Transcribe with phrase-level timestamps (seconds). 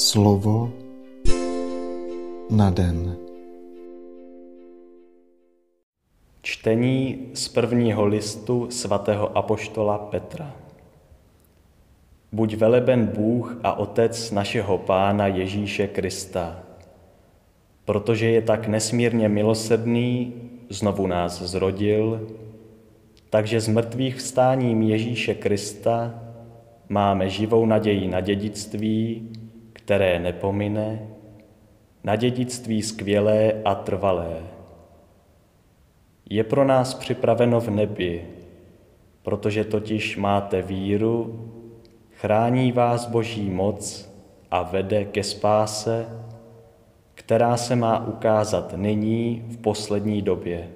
[0.00, 0.72] Slovo
[2.50, 3.16] na den.
[6.42, 10.56] Čtení z prvního listu svatého apoštola Petra.
[12.32, 16.62] Buď veleben Bůh a Otec našeho Pána Ježíše Krista,
[17.84, 20.32] protože je tak nesmírně milosrdný,
[20.68, 22.26] znovu nás zrodil,
[23.30, 26.14] takže z mrtvých vstáním Ježíše Krista
[26.88, 29.28] máme živou naději na dědictví,
[29.84, 31.08] které nepomine,
[32.04, 34.36] na dědictví skvělé a trvalé.
[36.30, 38.26] Je pro nás připraveno v nebi,
[39.22, 41.48] protože totiž máte víru,
[42.10, 44.10] chrání vás Boží moc
[44.50, 46.06] a vede ke spáse,
[47.14, 50.68] která se má ukázat nyní v poslední době.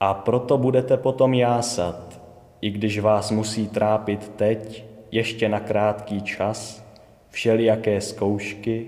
[0.00, 2.20] A proto budete potom jásat,
[2.60, 6.84] i když vás musí trápit teď, ještě na krátký čas,
[7.30, 8.86] všelijaké zkoušky,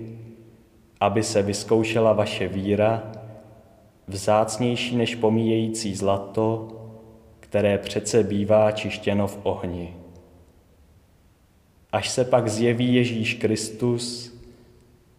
[0.99, 3.11] aby se vyzkoušela vaše víra,
[4.07, 6.67] vzácnější než pomíjející zlato,
[7.39, 9.95] které přece bývá čištěno v ohni.
[11.91, 14.33] Až se pak zjeví Ježíš Kristus,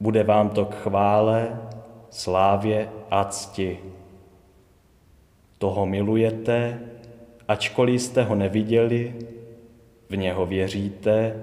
[0.00, 1.60] bude vám to k chvále,
[2.10, 3.78] slávě a cti.
[5.58, 6.80] Toho milujete,
[7.48, 9.14] ačkoliv jste ho neviděli,
[10.12, 11.34] v něho věříte,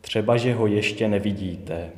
[0.00, 1.90] třeba že ho ještě nevidíte.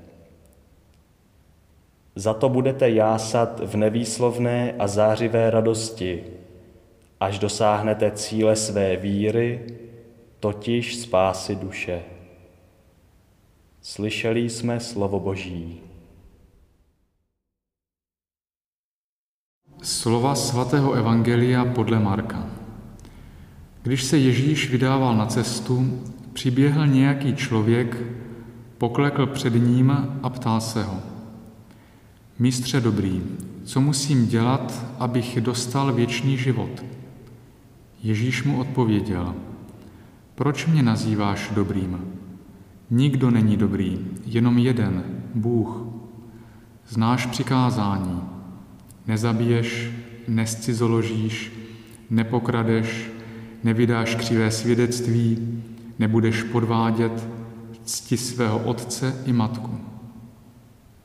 [2.15, 6.25] Za to budete jásat v nevýslovné a zářivé radosti,
[7.21, 9.67] až dosáhnete cíle své víry,
[10.41, 12.03] totiž spásy duše.
[13.83, 15.81] Slyšeli jsme slovo Boží.
[19.83, 22.58] Slova svatého Evangelia podle Marka.
[23.89, 26.01] Když se Ježíš vydával na cestu,
[26.33, 28.03] přiběhl nějaký člověk,
[28.79, 29.91] poklekl před ním
[30.23, 31.01] a ptal se ho.
[32.39, 33.23] Mistře dobrý,
[33.65, 36.85] co musím dělat, abych dostal věčný život?
[38.03, 39.35] Ježíš mu odpověděl,
[40.35, 42.01] proč mě nazýváš dobrým?
[42.91, 45.87] Nikdo není dobrý, jenom jeden, Bůh.
[46.89, 48.21] Znáš přikázání.
[49.07, 49.91] Nezabiješ,
[50.29, 51.53] nescizoložíš,
[52.11, 53.18] nepokradeš,
[53.65, 55.63] nevydáš křivé svědectví,
[55.99, 57.29] nebudeš podvádět,
[57.85, 59.81] cti svého otce i matku.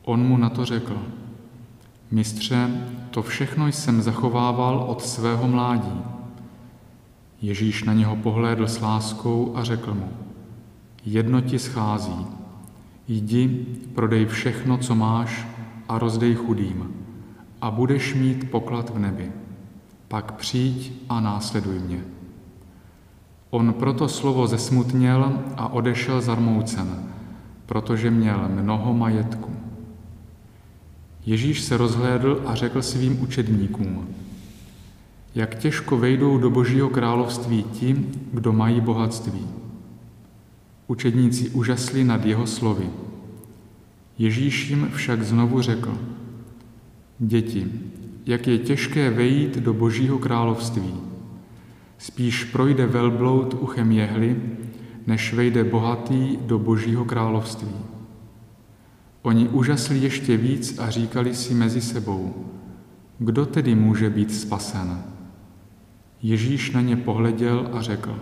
[0.04, 1.02] On mu na to řekl,
[2.12, 2.70] mistře,
[3.12, 6.02] to všechno jsem zachovával od svého mládí.
[7.42, 10.10] Ježíš na něho pohlédl s láskou a řekl mu,
[11.06, 12.26] jedno ti schází,
[13.08, 13.66] jdi,
[13.96, 15.48] prodej všechno, co máš
[15.90, 16.94] a rozdej chudým
[17.62, 19.32] a budeš mít poklad v nebi.
[20.08, 22.13] Pak přijď a následuj mě.
[23.54, 27.04] On proto slovo zesmutněl a odešel zarmoucen,
[27.66, 29.52] protože měl mnoho majetku.
[31.26, 34.08] Ježíš se rozhlédl a řekl svým učedníkům,
[35.36, 39.48] jak těžko vejdou do Božího království ti, kdo mají bohatství.
[40.88, 42.90] Učedníci užasli nad jeho slovy.
[44.18, 45.98] Ježíš jim však znovu řekl,
[47.20, 47.72] děti,
[48.26, 51.13] jak je těžké vejít do Božího království.
[51.98, 54.42] Spíš projde velbloud uchem jehly,
[55.08, 57.76] než vejde bohatý do Božího království.
[59.22, 62.46] Oni užasli ještě víc a říkali si mezi sebou,
[63.20, 65.04] kdo tedy může být spasen?
[66.22, 68.20] Ježíš na ně pohleděl a řekl,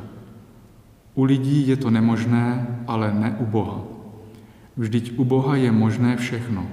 [1.15, 3.81] u lidí je to nemožné, ale ne u Boha.
[4.77, 6.67] Vždyť u Boha je možné všechno.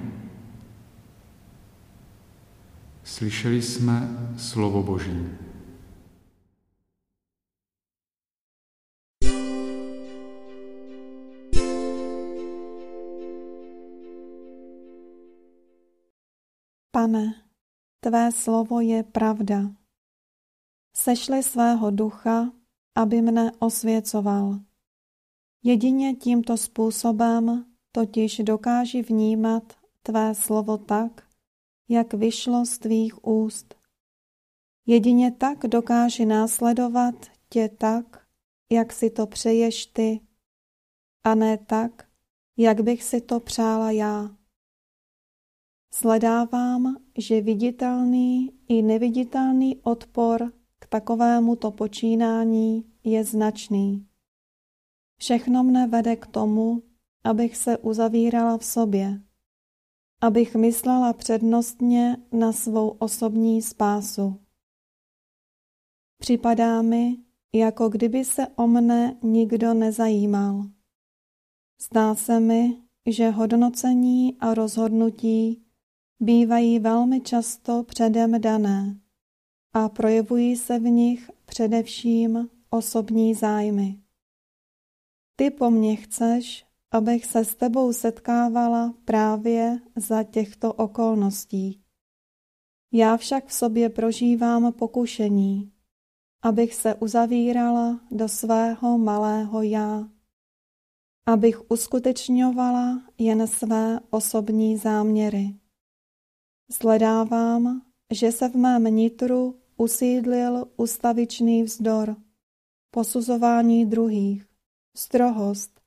[3.03, 5.27] Slyšeli jsme slovo Boží.
[16.99, 17.33] Pane,
[18.03, 19.71] tvé slovo je pravda.
[20.91, 22.51] Sešli svého ducha,
[22.95, 24.59] aby mne osvěcoval.
[25.63, 29.63] Jedině tímto způsobem totiž dokáži vnímat
[30.03, 31.23] tvé slovo tak,
[31.89, 33.75] jak vyšlo z tvých úst.
[34.85, 37.15] Jedině tak dokáži následovat
[37.49, 38.27] tě tak,
[38.71, 40.19] jak si to přeješ ty,
[41.23, 42.07] a ne tak,
[42.57, 44.38] jak bych si to přála já.
[45.93, 54.05] Sledávám, že viditelný i neviditelný odpor k takovému to počínání je značný.
[55.17, 56.83] Všechno mne vede k tomu,
[57.23, 59.21] abych se uzavírala v sobě,
[60.21, 64.39] abych myslela přednostně na svou osobní spásu.
[66.17, 67.17] Připadá mi,
[67.53, 70.63] jako kdyby se o mne nikdo nezajímal.
[71.81, 75.68] Zdá se mi, že hodnocení a rozhodnutí
[76.19, 78.99] bývají velmi často předem dané
[79.73, 83.99] a projevují se v nich především osobní zájmy.
[85.35, 91.81] Ty po mně chceš, abych se s tebou setkávala právě za těchto okolností.
[92.91, 95.71] Já však v sobě prožívám pokušení,
[96.41, 100.09] abych se uzavírala do svého malého já,
[101.25, 105.55] abych uskutečňovala jen své osobní záměry.
[106.71, 107.81] Zhledávám,
[108.13, 112.15] že se v mém nitru usídlil ustavičný vzdor,
[112.91, 114.47] posuzování druhých,
[114.97, 115.81] strohost,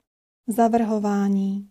[0.47, 1.71] zavrhování.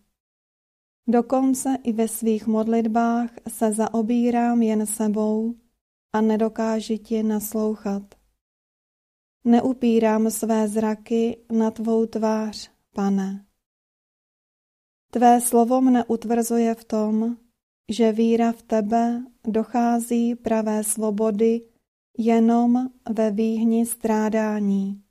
[1.08, 5.54] Dokonce i ve svých modlitbách se zaobírám jen sebou
[6.12, 8.14] a nedokáži ti naslouchat.
[9.44, 13.46] Neupírám své zraky na tvou tvář, pane.
[15.10, 17.36] Tvé slovo mne utvrzuje v tom,
[17.90, 21.62] že víra v tebe dochází pravé svobody
[22.18, 25.02] jenom ve výhni strádání.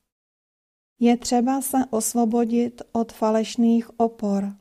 [1.00, 4.56] Je třeba se osvobodit od falešných opor.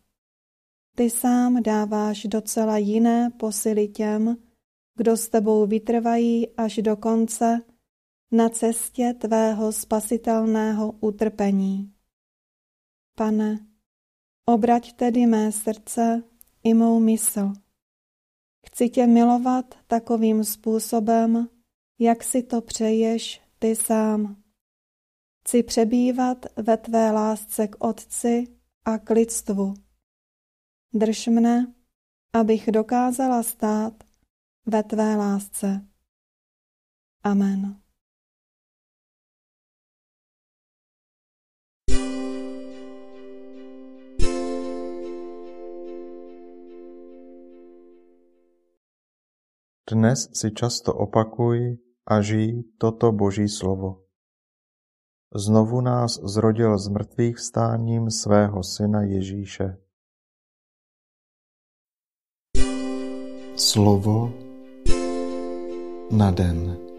[0.96, 4.36] Ty sám dáváš docela jiné posily těm,
[4.96, 7.62] kdo s tebou vytrvají až do konce
[8.32, 11.92] na cestě tvého spasitelného utrpení.
[13.16, 13.66] Pane,
[14.46, 16.22] obrať tedy mé srdce
[16.62, 17.52] i mou mysl.
[18.72, 21.48] Chci tě milovat takovým způsobem,
[21.98, 24.36] jak si to přeješ ty sám.
[25.40, 28.46] Chci přebývat ve tvé lásce k Otci
[28.84, 29.74] a k lidstvu.
[30.94, 31.74] Drž mne,
[32.32, 34.04] abych dokázala stát
[34.66, 35.86] ve tvé lásce.
[37.22, 37.79] Amen.
[49.90, 54.06] Dnes si často opakuj a žij toto Boží slovo.
[55.34, 59.82] Znovu nás zrodil z mrtvých vstáním svého syna Ježíše.
[63.58, 64.30] Slovo
[66.14, 66.89] na den.